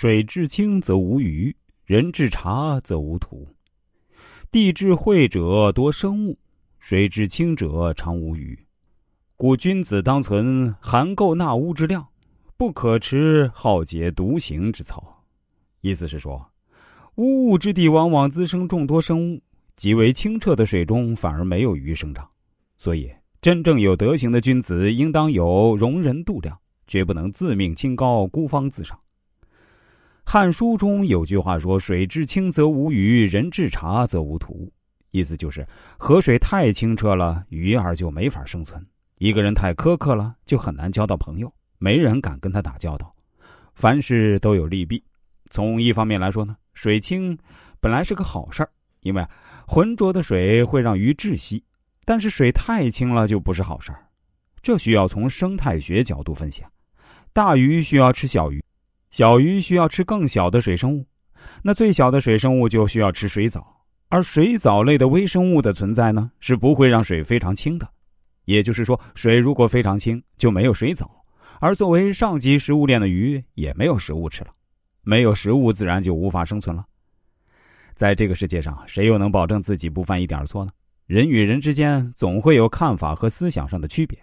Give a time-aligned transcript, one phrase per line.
[0.00, 1.54] 水至清则无鱼，
[1.84, 3.46] 人至察则无土。
[4.50, 6.38] 地至晦者多生物，
[6.78, 8.58] 水至清者常无鱼。
[9.36, 12.08] 故君子当存含垢纳污之量，
[12.56, 15.22] 不可持好洁独行之操。
[15.82, 16.50] 意思是说，
[17.16, 19.42] 污物之地往往滋生众多生物，
[19.76, 22.26] 极为清澈的水中反而没有鱼生长。
[22.78, 23.12] 所以，
[23.42, 28.96] 真正有德行的君子，应当有容人度量，绝不能自命清高、孤芳自赏。
[30.32, 34.72] 《汉书》中有句话说：“水至清则无鱼，人至察则无徒。”
[35.10, 35.66] 意思就是，
[35.98, 38.80] 河水太清澈了，鱼儿就没法生存。
[39.18, 43.12] 一个人太苛刻了，就很难交到朋友，没人敢跟他打交道。
[43.74, 45.02] 凡事都有利弊，
[45.50, 47.36] 从一方面来说呢，水清
[47.80, 49.26] 本来是个好事儿，因为
[49.66, 51.60] 浑浊的水会让鱼窒息；
[52.04, 54.06] 但是水太清了就不是好事儿，
[54.62, 56.62] 这需要从生态学角度分析。
[57.32, 58.62] 大鱼需要吃小鱼，
[59.10, 61.04] 小鱼需要吃更小的水生物，
[61.62, 63.66] 那最小的水生物就需要吃水藻，
[64.08, 67.88] 而水藻类的微生物的存在呢，是不会让水非常清的。
[68.44, 71.10] 也就是说，水如果非常清，就没有水藻，
[71.58, 74.50] 而作为上级食物链的鱼也没有食物吃了，
[75.02, 76.84] 没有食物，自然就无法生存了。
[77.94, 80.70] 在这个世界上，谁又能保证自己不犯一点错呢？
[81.06, 84.16] 人与人之间总会有看法和思想上的区别，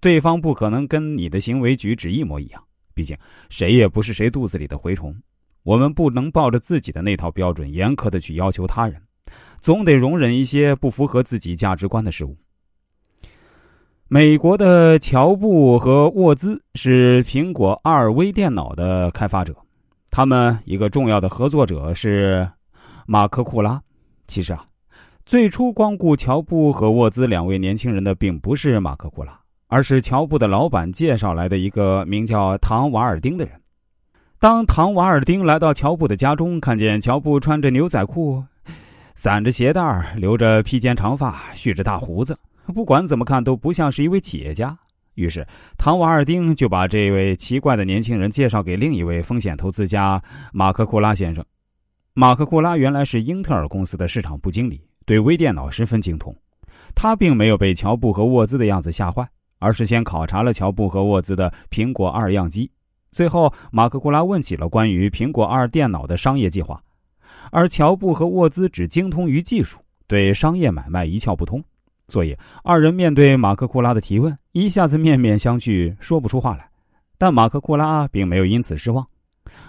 [0.00, 2.62] 对方不可能跟你的行为举止一模一样。
[2.94, 3.16] 毕竟，
[3.50, 5.14] 谁也不是谁肚子里的蛔虫。
[5.62, 9.00] 我们不能抱着自己的那套标准严苛的去要求他人，
[9.60, 12.36] 总得容忍一些不符合自己价值观的事物。
[14.08, 19.56] 美国的乔布和沃兹是苹果二微电脑的开发者，
[20.10, 22.46] 他们一个重要的合作者是
[23.06, 23.80] 马克库拉。
[24.26, 24.66] 其实啊，
[25.24, 29.40] 最初光顾乔布和沃兹两位年轻人的并不是马克库拉，
[29.72, 33.58] 而是乔布的老板介绍来的一个名叫唐瓦尔丁的人。
[34.38, 38.44] 当唐瓦尔丁来到乔布的家中，看见乔布穿着牛仔裤，
[39.14, 42.38] 散着鞋带留着披肩长发，蓄着大胡子。
[42.74, 44.76] 不管怎么看都不像是一位企业家，
[45.14, 45.46] 于是
[45.78, 50.22] 唐瓦尔丁就把这位奇怪的年轻人介绍给另一位风险投资家
[50.52, 51.42] 马克库拉先生。
[52.12, 56.36] 马克库拉原来是英特尔公司的市场部经理，对微电脑十分精通。
[56.94, 59.26] 他并没有被乔布和沃兹的样子吓坏，
[59.62, 62.68] 而是先考察了乔布和沃兹的苹果二样机。
[63.12, 66.82] 最后，马克库拉问起了关于苹果二电脑的商业计划，
[67.52, 69.78] 而乔布和沃兹只精通于技术，
[70.08, 71.62] 对商业买卖一窍不通。
[72.08, 76.68] 所以，二人面对马克库拉的提问，一下子面面相觑，说不出话来。
[77.16, 79.06] 但马克库拉并没有因此失望，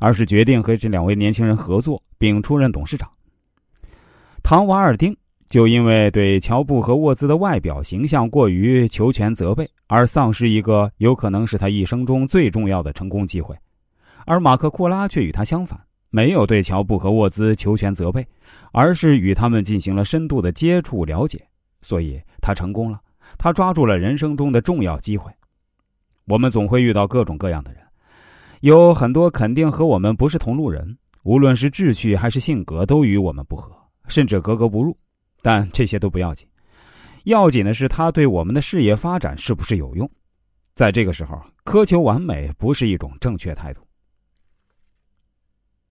[0.00, 3.08] 而是决定和这两位年轻人合作，并出任董事长。
[4.42, 5.16] 唐瓦尔丁
[5.48, 13.56] 就因为对乔布和沃兹的外表形象过于求全责备，而丧失一个有可能是他一生中最重要的成功机会。
[14.24, 15.80] 而马克库拉却与他相反，
[16.10, 18.26] 没有对乔布和沃兹求全责备，
[18.72, 21.40] 而是与他们进行了深度的接触了解。
[21.80, 23.00] 所以他成功了，
[23.38, 25.30] 他抓住了人生中的重要机会。
[26.26, 27.80] 我们总会遇到各种各样的人，
[28.62, 33.70] 有很多肯定和我们不是同路人，无论是志趣还是性格，都与我们不合，
[34.08, 34.96] 甚至格格不入。
[35.42, 36.46] 但这些都不要紧，
[37.24, 40.10] 要紧的是他对我们的事业发展是不是有用。
[40.74, 43.85] 在这个时候，苛求完美不是一种正确态度。